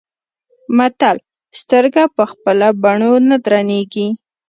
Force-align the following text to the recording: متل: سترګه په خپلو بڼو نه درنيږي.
متل: 0.77 1.17
سترګه 1.59 2.03
په 2.15 2.23
خپلو 2.31 2.67
بڼو 2.83 3.13
نه 3.29 3.37
درنيږي. 3.45 4.07